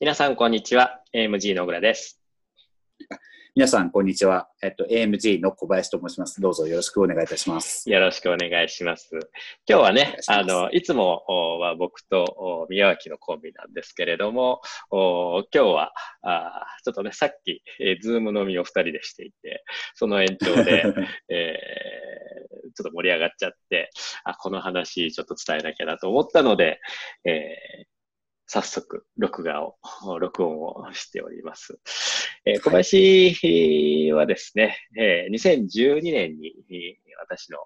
[0.00, 1.00] 皆さん、こんにちは。
[1.12, 2.20] AMG の小倉です。
[3.56, 4.48] 皆さん、こんにちは。
[4.62, 6.40] えっと、AMG の小林と申します。
[6.40, 7.90] どうぞよろしくお願いいたします。
[7.90, 9.10] よろしくお願いします。
[9.68, 14.60] 今日はねあの、いつもおは僕とお宮脇のコンビなんですけれども、
[14.92, 15.92] お今日は
[16.22, 19.64] あーちょっとね、さっき、えー、ズーム飲みを二人でしていて、
[19.96, 20.84] その延長で、
[21.28, 23.90] えーちょっと盛り上がっちゃって、
[24.22, 26.78] あ、この話ちょっと伝えなきゃなと思ったので、
[27.24, 27.97] えー
[28.50, 29.76] 早速、録画を、
[30.18, 31.78] 録音をしております。
[32.46, 37.58] えー小林はですね、えー2012年にえー私の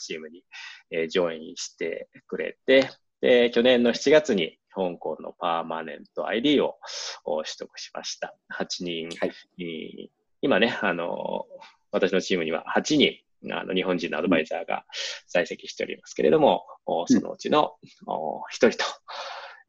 [0.00, 0.42] チームに、
[0.90, 2.88] えージョインしてくれて、
[3.20, 6.78] で去年の7月に香港のパーマネント ID を
[7.24, 8.34] お取得しました。
[8.58, 10.10] 8人、はいえー
[10.42, 11.46] 今ね、あの、
[11.90, 14.86] 私のチームには8人、あの、日本人のアドバイザーが
[15.26, 17.76] 在籍しておりますけれども、おそのうちの
[18.06, 18.84] お一人と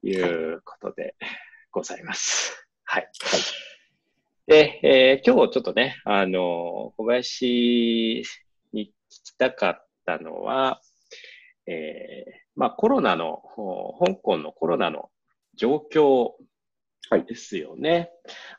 [0.04, 1.16] いうことで
[1.72, 2.68] ございます。
[2.84, 3.10] はい。
[4.48, 8.24] で、えー今日ちょっとね、あの、小林
[8.74, 10.82] に聞きたかったのは、
[11.68, 15.10] えーまあコロナの、お香港のコロナの
[15.56, 16.32] 状況
[17.12, 18.10] はいですよね。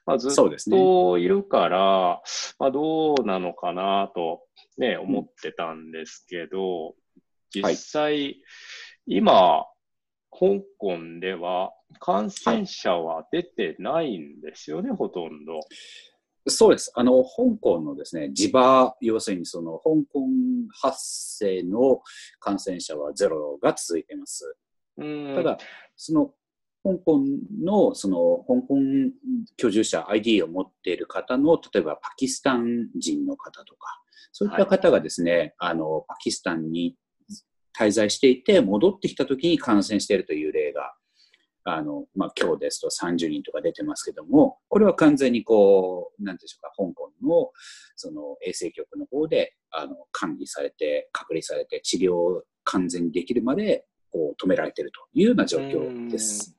[0.05, 0.35] まあ、ずっ。
[0.35, 2.23] といるから、
[2.59, 4.43] まあ、どうなのかなと
[4.77, 6.95] ね、思ってたんですけど、
[7.55, 8.43] 実際、
[9.07, 9.65] 今、
[10.33, 15.61] 香港では感染者は出てないんですよね、ほとんど。
[16.49, 16.91] そうです。
[16.97, 20.27] あの、香港のですね、地場、要するにその、香港
[20.81, 22.01] 発生の
[22.41, 24.57] 感染者はゼロが続いています。
[24.97, 25.59] うんただ、
[25.97, 26.35] その、
[26.83, 27.21] 香港
[27.63, 28.77] の、その、香港
[29.57, 36.97] 居住者 ID を持っている方の、例えばパキスタン人の方とか、そういった方がですね、あの、パキスタンに
[37.87, 40.95] 滞在していて、戻ってきた時に感染しているという例が、
[41.65, 47.51] あの、まあ、今日ですと30人とか出てますけども、これは完全にこう、なんでしょうか、香港の、
[47.95, 56.57] その衛生局の方で、あの、管理されて、隔離されて、治療を完全にできるまで、こう、止められているというような状況です。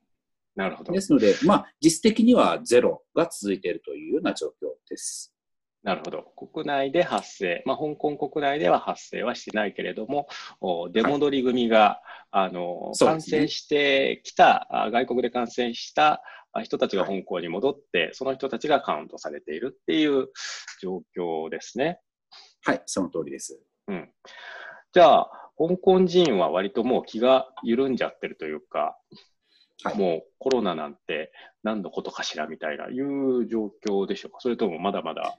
[0.56, 1.00] なるほどで。
[1.00, 5.33] すので、まあ、実質的にはゼロが続いているというような状況です。
[5.84, 6.22] なるほど。
[6.52, 10.28] 国内で発生、まあ、香港国内では発生はしてないけれども、
[10.62, 12.00] お出戻り組が、
[12.30, 16.22] あの、感そうですね染してきた、あ外国で感染した
[16.52, 20.28] あ人たちが香港に戻って、その人たちがカウントされているっていう
[20.80, 22.00] 状況ですね。
[22.64, 23.60] はい、その通りです。
[23.88, 24.10] うん。
[24.94, 28.96] じゃあ、香港人は割ともう気が緩んじゃってるというか、
[29.82, 29.98] はい。
[29.98, 34.38] もうコロナなんて何のことかしらみたいないう状況でしょうか。
[34.40, 35.38] それともまだまだ、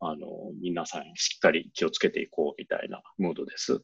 [0.00, 0.26] あの、
[0.60, 3.82] 皆さんしっかり気をつけていこうみたいなムードです。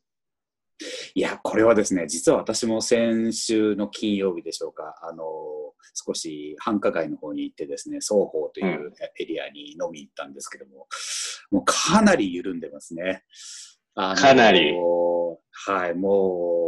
[1.14, 5.24] いや、これはですね、実は私も先週の金曜日でしょうか、あの、
[5.94, 10.86] 少し繁華街の方に行ってですね、双方というエリアに飲み行ったんですけども、
[11.50, 13.24] もうかなり緩んでますね。
[13.94, 14.72] かなり。
[15.66, 16.67] はい、も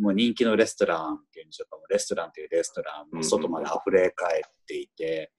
[0.00, 5.32] もう人気のレストランっていうんでしょうか、レストランというレストラン、外まで溢れ返っていて、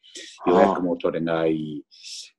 [0.48, 1.84] 予約も取れない。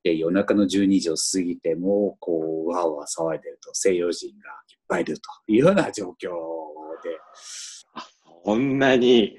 [0.03, 6.31] で、夜中の12時を過ぎても、こう、わーわー騒いでると、西洋人がいっぱいいるというような状況
[7.03, 7.19] で、
[8.45, 9.39] こんなに、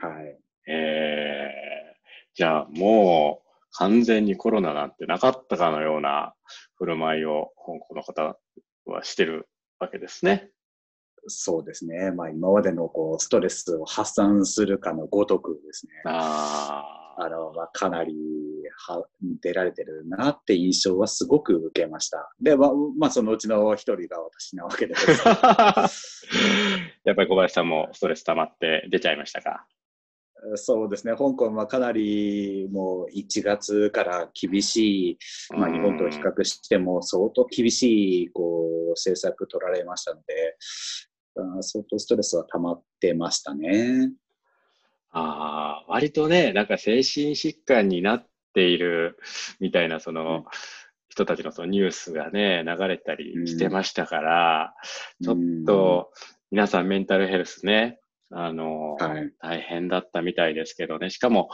[0.00, 0.38] はい。
[0.68, 1.96] えー、
[2.34, 3.46] じゃあもう
[3.78, 6.34] 完全にコロナなんてなかったかのような
[6.76, 8.36] 振る舞いを香港の方
[8.84, 9.48] はしてる
[9.78, 10.50] わけですね。
[11.28, 12.10] そうですね。
[12.12, 15.92] まあ、今までのこうストレスを発散するかのごとくですね。
[16.06, 18.14] ああの、まあ、かなり
[18.88, 19.02] は
[19.42, 22.30] 出られてるなって印象はすごく受けました。
[22.40, 25.10] で、まあ、まあ、そのうちの一人が私なわけです。
[27.04, 29.66] やっぱり小林さんもストレス溜まって出ちゃいましたか？
[30.56, 31.14] そうですね。
[31.14, 35.18] 香港はかなりもう1月から厳しい、
[35.56, 40.56] まあ、日本と比較しても相当厳しいこう政策取られましたので、
[41.62, 44.10] 相当ストレスは溜まってましたね。
[45.10, 49.18] ああ、割とね、なんか精神疾患になっている
[49.60, 50.44] みたいな、その、
[51.08, 54.74] 人たちのそのニュースがね、流れたりしてましたから、
[55.22, 55.36] ちょっ
[55.66, 56.12] と、
[56.50, 57.98] 皆さんメンタルヘルスね、
[58.30, 61.48] あの、はい大変だったみたいですけどね、しかも、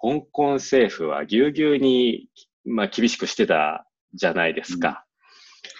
[0.00, 2.28] 香港政府はぎゅうぎゅうに、
[2.64, 5.06] まあ、厳しくしてたじゃないですか。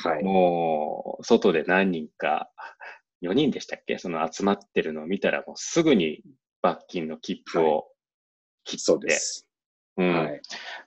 [0.02, 0.24] はい。
[0.24, 2.50] もう、外で何人か、
[3.22, 3.98] 4人でしたっけ？
[3.98, 6.22] その集まってるのを見たら、もうすぐに
[6.62, 7.86] 罰金の切符を
[8.64, 9.46] 切って、そうです。
[9.96, 10.12] うん。
[10.12, 10.40] はい。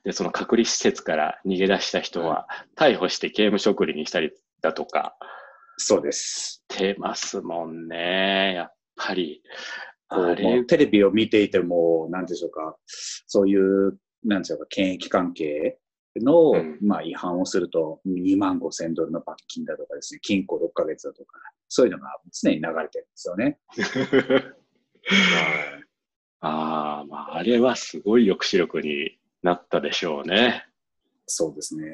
[0.04, 4.32] で、その隔離施設から逃げ出した人は、逮捕して刑務所送りにしたり
[4.62, 5.16] だとか、
[5.76, 6.62] そうです。
[6.70, 8.54] してますもんね。
[8.54, 9.42] やっぱり、
[10.08, 15.78] こうもうテレビを見ていても、なんでしょうか、そういう、なんでしょうか、検疫関係
[16.20, 21.38] の、うん、まあ、違反をすると2万5千ドルの罰金だとかですね、禁錮6ヶ月だとか、
[21.68, 23.58] そういうのが常に流れてるんですよね。
[26.40, 30.66] ああ、まあ、あれはすごい抑止力になったでしょうね。
[31.26, 31.86] そうですね。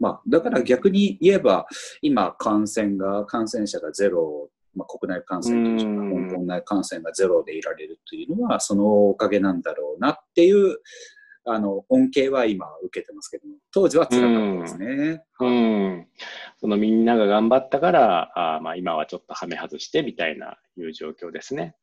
[0.00, 1.66] まあ、だから逆に言えば、
[2.02, 10.78] 今、感染が、感染者がゼロ、まあ、国内感染というか、香港内感染がゼロでいられるというのは、そのおかげなんだろうなっていう
[11.46, 15.22] あの恩恵は今受けてますけども、当時は辛かったですね。
[15.40, 16.08] うん、
[16.58, 21.76] そのみんなが頑張ったから、あまあ、今はちょっとはめ外してみたいないう状況ですね。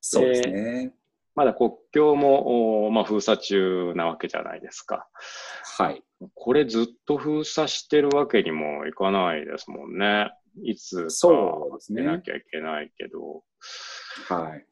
[0.00, 0.94] そうですね。
[1.34, 5.08] まだ国境も、まあ、封鎖中なわけじゃないですか。
[5.78, 6.02] はい。
[6.34, 10.30] これずっと封鎖してるわけにもいかないですもんね。
[10.62, 11.08] いつか
[11.88, 13.42] 出なきゃいけないけど。
[14.30, 14.64] ね、はい。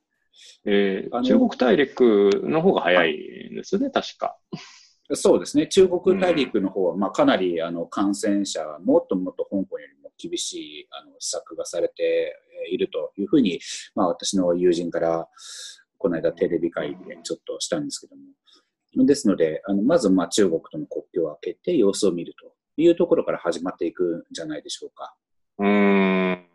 [0.64, 4.36] えー、中国大陸の方が早いんですね、確か。
[5.14, 5.66] そうですね。
[5.66, 12.34] 中国大陸の方は、まあ、かなりあの感染者、もっともっと香港よりも厳しいあの施策がされて
[12.70, 13.60] いるというふうに、
[13.94, 15.28] まあ、私の友人から
[15.98, 18.22] この間テレビ会議でちょっとしたんですけども。
[19.06, 25.14] ですので、あのまずまあ中国との国境を開けて様子を見るというところから始まっていくんじゃないでしょうか。
[25.58, 26.51] うん。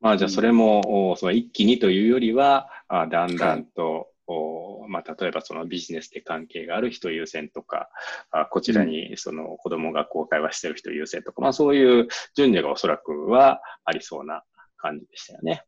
[0.00, 7.88] まあじゃあそれも、うん、その一気にというよりは、あだんだんと、はい、まあ、例えばそのビジネスで関係がある人優先とか、
[8.30, 14.42] あこちらにその子供が公開はしてる人優先とか、まあそういう順序がおそらくはありそうな
[14.76, 15.64] 感じでしたよね。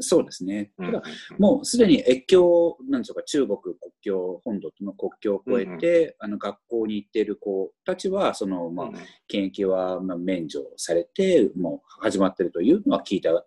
[0.00, 0.70] そうですね。
[0.78, 1.02] ただ、
[1.38, 8.90] もうすでに越境、なんでしょうか、中国国境、本土との国境を越えて、うんうん、あの学校に行っている子たちは、その、まあ、
[9.26, 13.44] 検疫はまあ免除されて、もう始まっているというのは聞いた、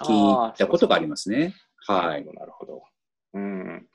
[0.00, 1.54] 聞いたことがありますね。
[1.86, 2.24] はい。
[2.24, 2.82] なるほど。
[3.34, 3.86] うん。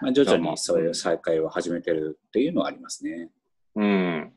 [0.00, 3.30] まあ、徐々にそういう再開を始めてるっていうのはありますね。
[3.76, 4.32] うん。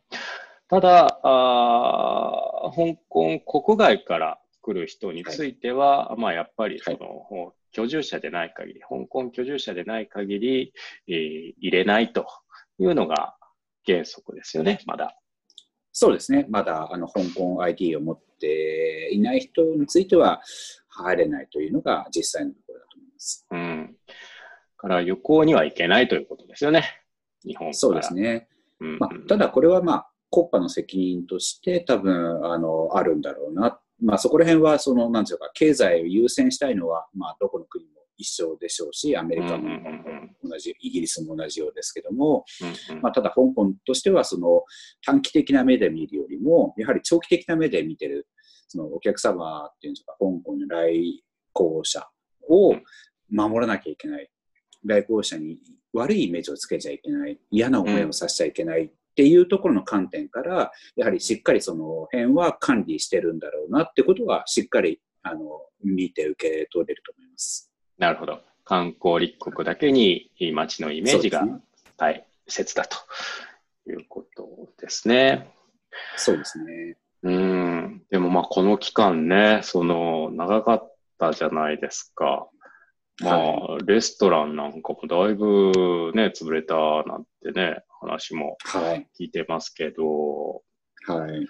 [0.67, 10.73] ただ、あ香港国外から来る人については、はい、まあやっぱりその、はい、居住者でない限り、香港居住者でない限り、
[11.07, 12.27] えー、入れないと
[12.79, 13.35] いうのが
[13.85, 15.17] 原則ですよね、まだ。
[15.91, 20.41] そうですね、まだあの香港 ID を持っていない人については
[20.95, 23.47] 入れないというのが実際のところだと思います。
[23.51, 23.95] うん。
[24.77, 26.83] から旅行には行けないということですよね、
[27.45, 28.47] 日本そうですね。
[28.79, 33.79] うん、まあ、ただこれはまあ国家の責任として多分あのあるんだろうな。
[34.01, 39.69] まあ、そこら辺は、その、なんていうか、経済を優先したいのは、まあ、どこの国も一緒でしょうし、アメリカも
[40.43, 42.43] 同じ、イギリスも同じようですけども、
[43.01, 44.63] まあ、ただ香港としては、その
[45.05, 48.27] 短期的な目で見るよりも、やはり長期的な目で見てる、
[48.73, 51.23] そのお客様っていうんですか、香港の来
[51.53, 52.07] 航者
[52.49, 52.75] を
[53.29, 54.29] 守らなきゃいけない。
[54.83, 55.59] 来航者に
[55.93, 57.39] 悪いイメージをつけちゃいけない。
[57.51, 67.71] 嫌な思いをさせちゃいけないっていうところの観点から、やはりしっかりその辺は管理してるんだろうなってことは、しっかりあの見て受け取れると思います。
[67.99, 68.41] なるほど。
[68.65, 71.47] 観光立国だけに街のイメージが
[71.95, 72.97] 大切だと
[73.87, 75.53] いうことですね。
[76.17, 76.97] そうですね。
[77.23, 78.03] うん。
[78.09, 82.47] でもまあこの期間ね、その長かったじゃないですか。
[83.21, 88.57] まあ、はい、レストランなんかもだいぶね、潰れたなんてね、話も
[89.19, 90.63] 聞いてますけど、
[91.05, 91.47] はい。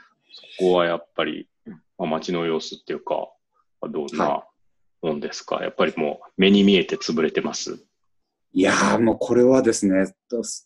[0.58, 3.30] そこはやっぱり、まあ、街の様子っていうか、
[3.82, 4.44] どんな
[5.02, 7.86] もんですか、はい、やっぱりもう目に見えて潰れてます？
[8.54, 10.14] いやー、もうこれはですね、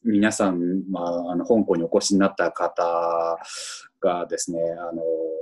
[0.03, 3.37] 皆さん、まあ、あの香港にお越しになった方
[3.99, 5.01] がですね、あの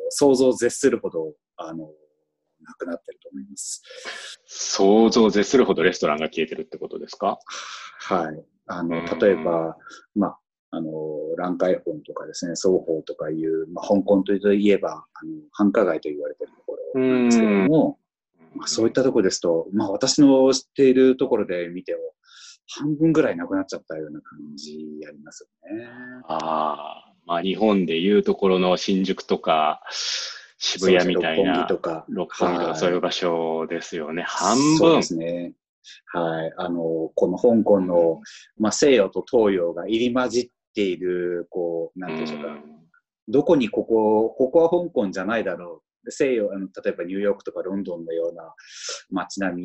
[0.09, 1.89] 想像を絶するほど、あの
[2.61, 3.83] なくなってると思います。
[4.45, 7.37] 想像を絶するほどレストランが消えてるってことですか？
[7.99, 8.45] はい。
[8.67, 9.77] あの、例えば、
[10.15, 10.39] まあ、
[10.71, 10.91] あの、
[11.37, 17.99] 蘭海本とかですね、双方とかいう、まあ、香港といえば、あの繁華街と言われてるところなんですけども、
[18.55, 21.99] まあ、そういったところですと、まあ、私の知っているところで見ても、
[22.67, 25.87] 半分ぐらいなくなっちゃったような感じありますよね。
[26.27, 29.81] ああ、まあ日本でいうところの新宿とか、
[30.57, 34.23] 渋谷みたいな、六本木とか、六本木とかそういう場所ですよね。
[34.23, 34.77] 半分。
[34.77, 35.53] そうですね。
[36.07, 36.53] はい。
[36.57, 38.21] あの、この香港の、
[38.57, 42.53] まあ、西洋と東洋が入り混じっている、こう、なんていうんでしょうか。
[42.53, 42.59] う
[43.27, 46.11] どこにここ、ここは香港じゃないだろう。
[46.11, 48.53] 西洋、あの例えばニューヨークとかロンドンのような
[49.09, 49.61] 街並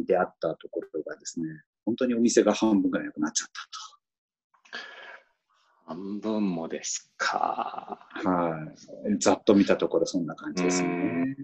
[0.00, 1.48] みであったところがですね、
[1.84, 3.91] 本当にお店が半分ぐらいなくなっちゃったと。
[5.86, 7.98] 半分もですか。
[8.10, 8.72] は
[9.10, 9.18] い。
[9.18, 11.36] ざっと見たところそんな感じですね。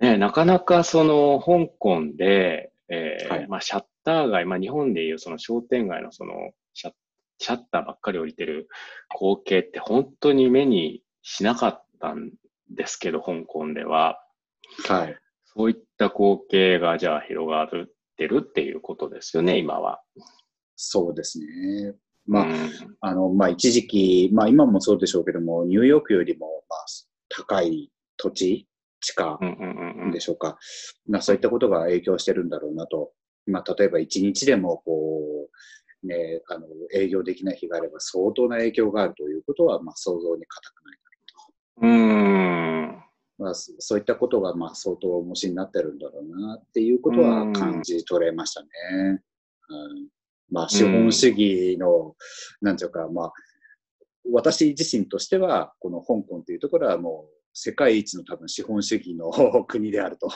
[0.00, 6.92] ね、なかなかその香港で、えー、はいまあ、シャッター街、まあ、日本でいうその商店街のそのシャッ
[7.38, 8.68] シャッターばっかり降りてる
[9.12, 12.32] 光景って本当に目にしなかったん
[12.70, 14.20] ですけど、香港では。
[14.88, 15.16] はい。
[15.44, 17.68] そういった光景がじゃあ広がっ
[18.16, 20.00] てるっていうことですよね、今は。
[20.76, 21.94] そうですね。
[22.28, 22.70] まあ、うん
[23.00, 26.84] あの、まあ、一時期、まあ、今もそうでしょうけども、ニューヨークよりも、まあ、
[27.28, 28.68] 高い土地、
[29.00, 30.58] 地価うんうんうんうんでしょうか。
[31.08, 33.12] まあ、そういったことが影響してるんだろうなと。
[33.46, 35.48] まあ、例えば一日でも、こ
[36.02, 40.98] う、ね、あの、営業できない日があれば相当な影響があるということは、まあ、想像に難くない。
[41.80, 43.04] うーん。
[43.38, 48.68] まあ、そそういったことが、まあ、相当重しになってるんだろうなっていうことは感じ取れましたね。
[49.70, 50.08] うん
[50.50, 52.14] まあ、資本主義の、
[52.60, 53.32] なんていうか、まあ、
[54.32, 59.30] 私自身としては、この香港というところはもう、世界一の多分資本主義の
[59.66, 60.28] 国であると、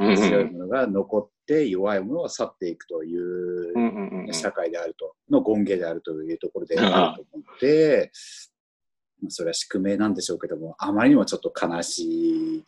[0.00, 0.16] うんうん。
[0.16, 4.32] 強いものが残って弱いものは去っていくといううんうんうんうん。
[4.32, 8.10] 社会であると、の権限であるというところであると思って、
[9.22, 12.64] まあそれは宿命なんでしょうけども、あまりにもちょっと悲しい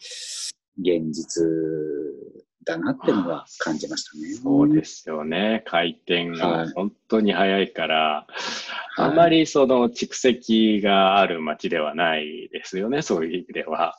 [0.79, 1.45] 現実
[2.65, 4.35] だなっていうのは感じましたね。
[4.35, 5.63] そうですよね。
[5.67, 8.33] 回転はいが本当に早いから、はい
[9.01, 13.97] あまりその蓄積がある街ではないですよね、そういう意味では。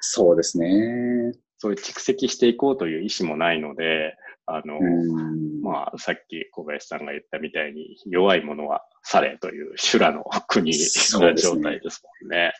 [0.00, 1.32] そうですね。
[1.56, 12.52] そういう蓄積していこうという意思もないので、あの、うんまあ、さっき小林さんが言ったみたいに、弱いものはされという修羅の国な状態ですもんね。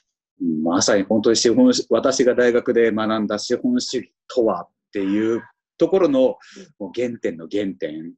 [0.62, 5.42] まさに本当に資本主私が大学で学んだ資本主義とはっていう
[5.78, 6.36] ところの
[6.94, 8.12] 原点の原点。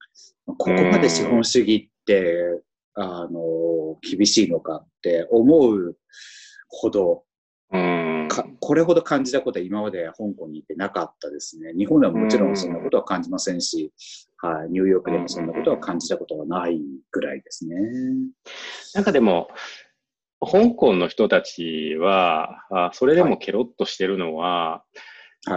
[0.47, 2.63] ここまで資本主義って、
[2.95, 5.97] あの、厳しいのかって思う
[6.69, 7.25] ほど、
[8.61, 11.73] これほど感じたことは今まで香港に行ってなかったですね。
[11.77, 13.93] 日本ではもちろんそんなことは感じませんし、
[14.39, 17.77] はい、ニューヨークでもそんなことは感じたことはないぐらいですね。
[18.95, 19.51] なんかでも、
[20.41, 24.99] 香港の人たちは、あそれでもケロッとしてるのは、はい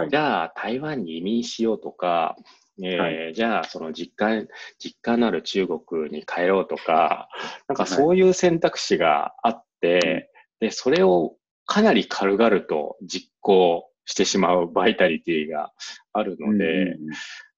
[0.08, 0.16] じ。
[0.16, 2.36] ゃあ台湾に移民しようとか、
[2.82, 4.46] えーはじゃあその実家、
[4.78, 7.28] 実家のある中国に帰ろうとか、
[7.68, 11.36] なんかそういう選択肢があって、で、それを
[11.66, 15.72] かなり軽々と実行してしまうバイタリティが
[16.12, 16.96] あるので、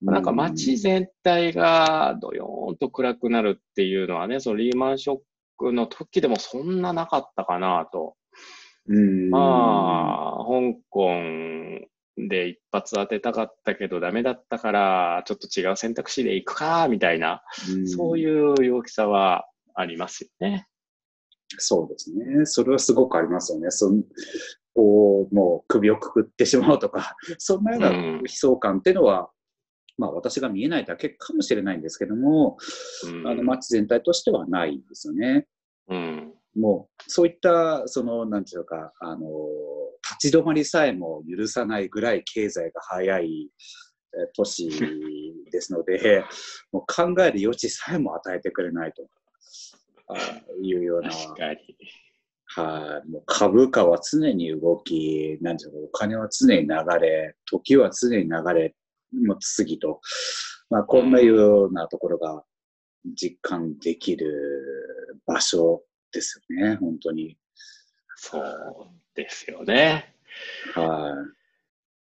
[0.02, 5.18] うなんか街全体がドヨーンと暗くなるっていうのはね、そのリーマンショッ
[5.56, 8.16] クの時でもそんななかったかなと。
[8.88, 11.10] うん、まあ、香港
[12.16, 20.66] で一発当てたかったけどダメだったから、ちょっと違う選択肢で行くか、みたいな、うんそういう陽気さはありますよね。
[21.58, 22.46] そうですね。
[22.46, 23.70] それはすごくありますよね。
[23.70, 24.02] そん
[24.74, 29.30] こう、もう首をくくってしまうとか、 そんなようなうん悲壮感っていうのは、
[29.98, 32.58] まあ私が見えないだけかもしれないんですけども、
[33.04, 35.46] うんあの街全体としてはないんですよね。
[35.88, 36.34] うん。
[36.58, 39.20] もう、そういった、その、なんていうか、あの、
[40.18, 43.50] 立ち止まりさえも許さないぐらい経済が早い
[44.16, 44.68] えー都市
[45.50, 46.24] ですので、
[46.72, 49.08] もう考える余地さえも与えてくれないと。
[50.08, 50.16] あ
[50.62, 51.76] いうような、確かに。
[52.48, 58.74] はい、もう株価は常に動き、なんていうか、お金は常に流れ、時は常に流れ、
[59.12, 60.00] もう次と、
[60.70, 62.44] まあ、こんなようなところが
[63.04, 65.82] 実感できる場所
[66.16, 67.36] ですよね、本当に。
[68.16, 68.44] そう
[69.14, 70.14] ですよね。
[70.74, 71.26] は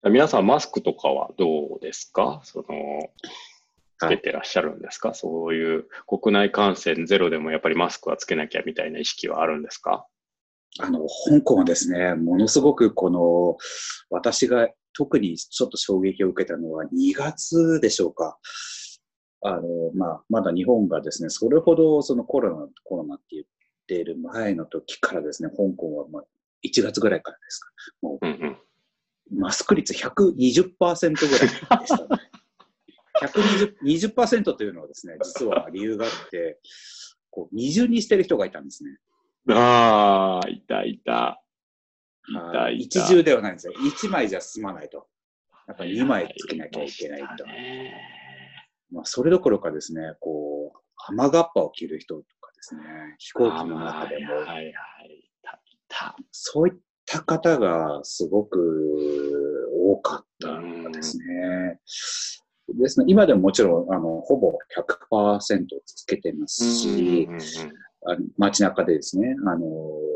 [0.06, 0.10] い。
[0.10, 2.42] 皆さんマスクとかはどうですか？
[2.44, 2.66] その、
[3.98, 10.06] つはいけてらっしゃるんですか、そういう国内感染ゼロでもやっぱりマスクはつけなきゃみたいな意識はあるんですか？
[10.80, 13.58] あの、香港はですね、ものすごくこの、
[14.10, 18.38] 私が特にちょっと衝撃を受けたのは2月でしょうか。
[19.42, 19.62] あの、
[19.96, 23.46] まあ、まだ日本がですね、それほどそのコロナ、コロナって言っ
[23.94, 26.24] ている前の時からですね、香港はまあ
[26.66, 27.70] 1月ぐらいからですか。
[28.02, 28.58] もうんうん。
[29.38, 32.22] う、マスク率120%ぐらいでしたね。
[33.22, 36.60] 120%、20%というのはですね、実は理由があって、
[37.30, 38.98] こう、二重にしてる人がいたんですね。
[39.50, 41.42] ああ、いたいた。
[42.28, 43.00] いたはいいた。
[43.02, 43.74] 一重ではないんですよ。
[43.86, 45.08] 一枚じゃ済まないと。
[45.68, 47.46] やっぱり二枚つけなきゃいけないと。
[47.46, 47.94] ね
[48.92, 52.82] まあ、それどころかですね、こう、雨がっぱを着る人とかですね、
[53.18, 54.66] 飛行機の中でも、はいはいはい。
[54.66, 54.74] い
[55.42, 56.16] たいた。
[56.32, 56.74] そういっ
[57.06, 61.80] た方がすごく多かったんですね。
[62.80, 64.58] ですね、今でももちろん、あの、ほぼ
[65.12, 67.28] 100%つけてますし、
[68.38, 69.68] 街中でですね、あの、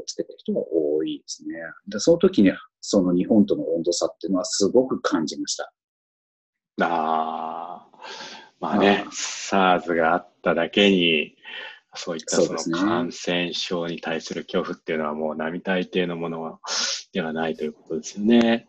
[0.05, 1.55] つけた人が多いですね。
[1.89, 5.73] でその時に、その日本との温度差っていうのはすごく感じました。
[6.79, 7.87] ああ、
[8.61, 11.35] まあね、SARS があっただけに、
[11.97, 16.59] そういったその感染症に対する恐怖っていうのはもう並大抵のもの
[17.11, 18.67] ではないということですよね。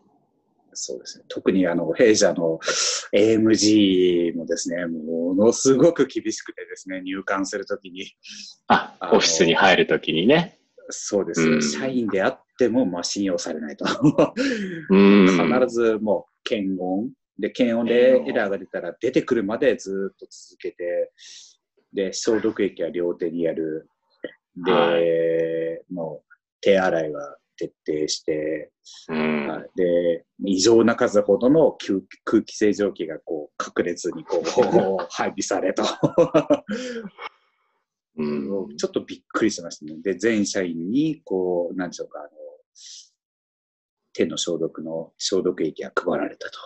[0.73, 1.25] そうですね。
[1.27, 2.59] 特にあの、弊社の
[3.13, 8.13] AMG もですね、ものすごく厳しくてですね、入館するときに。
[8.67, 10.59] あ、オフィスに入るときにね。
[10.89, 13.85] そうです、うん、社員であっても、まあ、信用されないと。
[13.85, 14.07] 必
[15.67, 17.09] ずもう、検温。
[17.37, 21.11] で、検温でエラーが出たら出てくるまでずっと続けて、
[21.93, 23.89] で、消毒液は両手にやる。
[24.55, 28.71] で、はい、もう、手洗いは徹底して、
[29.09, 31.77] うん、で、異常な数ほどの
[32.25, 35.83] 空気清浄機がこう 確列にこう配備されと
[38.17, 40.01] うん、ちょっとびっくりしましたね。
[40.01, 42.29] で、全社員に、こう、なんでしょうか、あの、
[44.11, 46.59] 手の消毒の消毒液が配られたと。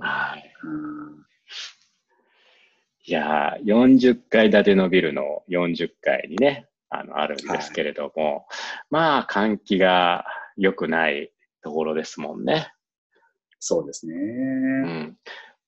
[0.00, 0.52] はい。
[0.64, 1.26] うん
[3.08, 8.44] いや40階建てのビルの40階にね、あの、あるんですけれども、はい、
[8.90, 10.24] まあ、換気が
[10.56, 11.30] 良くない
[11.62, 12.72] ところですもんね。
[13.60, 14.14] そうですね。
[14.14, 15.16] うん。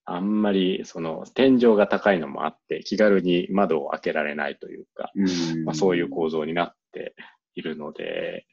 [0.05, 7.15] あんまり、その、天井が高いのもあって、気軽に窓を開けられないというか、うまあ、そういう構造になって
[7.55, 8.47] いるので、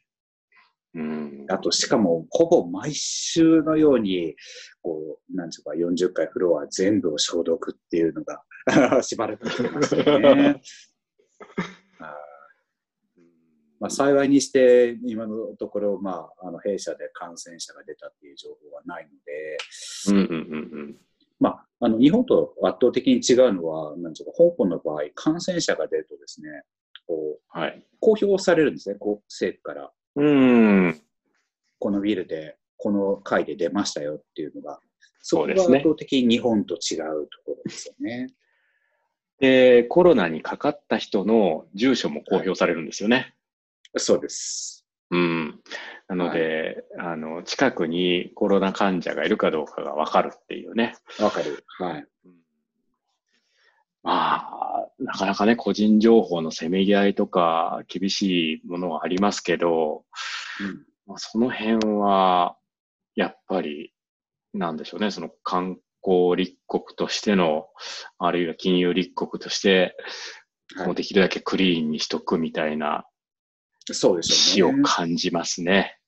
[0.94, 4.36] うん、あと、しかも、ほぼ毎週のように、
[4.80, 8.42] こう、なんていうか、40階フロア全部を消毒っていうのが
[9.02, 10.60] しばらくてますよね。
[13.78, 19.58] まあ、幸いにして、今のところ、まあ、あの弊社で感染者が出たっていう情報はないので、
[20.08, 21.00] うんうんうんうん
[21.38, 26.62] まあ、あの日本と圧倒的に違うのは、なんうか、香港の場合、感染者が出るとですね、
[27.06, 29.92] こう、はい、公表されるんですね、こう政府から。
[30.16, 31.02] うん
[31.78, 34.80] このビルで、この階で出ましたよっていうのが、
[35.20, 38.28] そこが圧倒的に日本と違うところですよね。
[39.38, 43.34] で、コロナにかかった人の住所も公表されるんですよね。
[43.96, 44.86] そうです。
[45.10, 45.60] うん。
[46.08, 50.96] なので、はい、あの、近くにコロナ患者がいるかどうかがわかるっていうね。
[51.20, 51.64] わかる。
[51.78, 52.06] はい。
[54.02, 60.04] まあ、なかなかね、個人情報のせめぎ合いとか厳しいものはありますけど、
[60.60, 62.56] うんまあ、その辺は、
[63.14, 63.92] やっぱり、
[64.54, 67.66] なんでしょうね、その観光立国としての、
[68.18, 69.96] あるいは金融立国として、
[70.86, 73.06] もうできるだけクリーンにしとくみたいな
[73.92, 74.80] そうですよね。
[74.80, 75.98] を感じますね。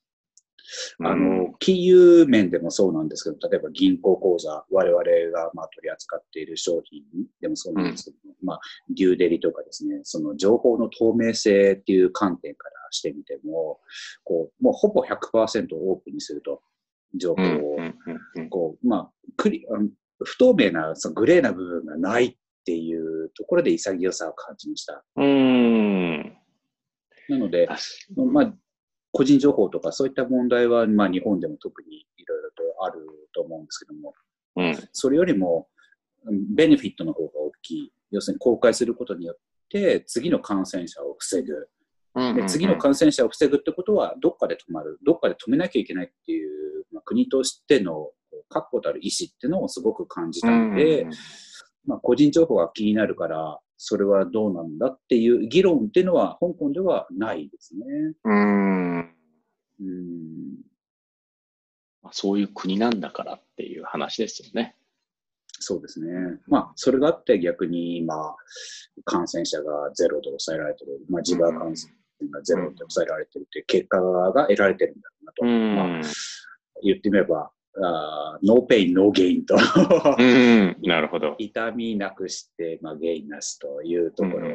[1.03, 7.03] あの、金融面でもそうなんですけど、例えば銀行口座、我々がまあ取り扱っている商品
[7.41, 8.61] でもそうなんですけど、うん、まあ、
[8.95, 13.81] デューデリとかですね、その情報の透明性っていう観点からしてみても、
[14.25, 16.61] こう、もうほぼ100%オープンにすると、
[17.14, 17.79] 情報を、
[18.51, 19.66] こう、まあ、クリ
[20.25, 25.05] 不透明な、そのグレーな部分がないっていうところで潔さを感じました。
[25.16, 26.37] うん。
[27.29, 27.68] なので、
[28.16, 28.55] まあ、
[29.12, 34.14] 個人情報とかそういった問題は、まあ、日本でも特にいろいろとあると思うんですけども、
[34.57, 35.68] うん、それよりも、
[36.55, 37.92] ベネフィットの方が大きい。
[38.11, 39.37] 要するに公開することによっ
[39.68, 41.68] て、次の感染者を防ぐ。
[42.35, 46.58] で次の感染者を防ぐってことは、どっかで止まる、どっかで止めなきゃいけないっていう、まあ、
[47.09, 48.11] 国としての
[48.49, 51.07] 確固たる意思っていうのをすごく感じたので、
[51.87, 57.85] まあ、個人情報が気になるから、それはどうなんだっていう議論っていうのは香港ではないですね。
[58.25, 58.99] うん。
[58.99, 60.68] うん
[62.11, 64.75] そういう国なんだからっていう話ですよね。
[65.61, 66.09] そうですね。
[66.47, 68.35] まあ、それがあって逆に今、
[69.05, 71.92] 感染者がゼロで抑えられてる、まあ、地場感染
[72.31, 75.99] がゼロで抑えられてるっていう結果が得られてるんだろうなと。
[75.99, 76.03] まあ、
[76.83, 81.37] 言ってみれば、あ no pain, no gain とうん、なるほど。
[81.38, 84.49] 痛みなくして、まあ、ゲインなしというところ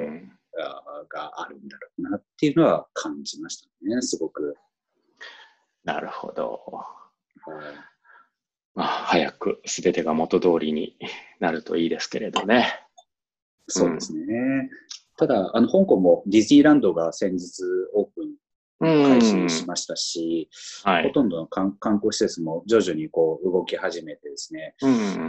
[1.10, 4.56] があるんだろうなっていうのは感じましたね、すごく。
[5.84, 6.62] なるほど。
[8.76, 10.98] まあ、早く全てが元通りに
[11.40, 12.80] なるといいですけれどね。
[13.68, 14.26] そうですね。
[14.28, 14.70] うん、
[15.18, 18.32] ただ、あの、香港もディズニーランドが先日オープン
[18.84, 20.50] 開始しましたし、
[20.84, 24.76] はい、ほとんどの観光施設も徐々にこう動き始めてですね、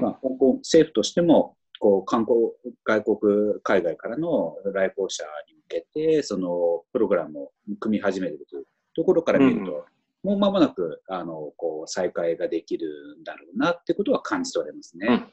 [0.00, 2.38] まあ、香港政府としてもこう観光
[2.84, 8.64] 外国海外からの来訪者に向けてそのプログラムを組み始めているという
[8.94, 9.86] ところから見ると、
[10.24, 15.06] うん、もう間もなくあのこう再開ができるんだろうなってことは感じ取れますね。
[15.08, 15.24] うん、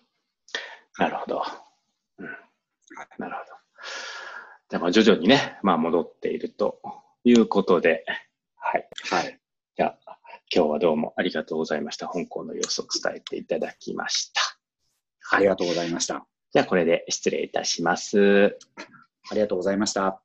[1.00, 1.44] なるほど、
[2.18, 2.36] うん、なる
[3.20, 3.62] ほど。
[4.70, 6.80] じゃあまあ徐々にね、まあ戻っていると
[7.24, 8.04] いうことで、
[8.56, 8.88] はい。
[9.10, 9.40] はい。
[9.76, 10.18] じゃあ、
[10.54, 12.08] 今日はどうもありがとうございました。
[12.08, 14.42] 香港の様子を伝えていただきました。
[15.32, 16.26] ありがとうございました。
[16.52, 18.58] じゃあこれで失礼いたします。
[19.30, 20.22] ありがとうございました。